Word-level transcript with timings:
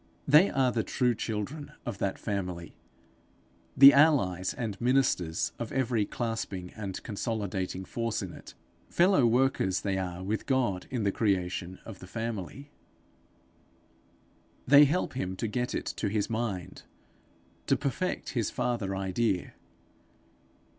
They 0.27 0.49
are 0.49 0.71
the 0.71 0.81
true 0.81 1.13
children 1.13 1.73
of 1.85 1.99
that 1.99 2.17
family, 2.17 2.75
the 3.77 3.93
allies 3.93 4.51
and 4.51 4.81
ministers 4.81 5.51
of 5.59 5.71
every 5.71 6.05
clasping 6.07 6.71
and 6.73 7.03
consolidating 7.03 7.85
force 7.85 8.23
in 8.23 8.33
it; 8.33 8.55
fellow 8.89 9.27
workers 9.27 9.81
they 9.81 9.99
are 9.99 10.23
with 10.23 10.47
God 10.47 10.87
in 10.89 11.03
the 11.03 11.11
creation 11.11 11.77
of 11.85 11.99
the 11.99 12.07
family; 12.07 12.71
they 14.65 14.85
help 14.85 15.13
him 15.13 15.35
to 15.35 15.47
get 15.47 15.75
it 15.75 15.85
to 15.97 16.07
his 16.09 16.31
mind, 16.31 16.81
to 17.67 17.77
perfect 17.77 18.29
his 18.29 18.49
father 18.49 18.95
idea. 18.95 19.53